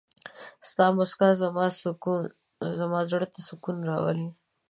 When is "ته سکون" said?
3.33-3.77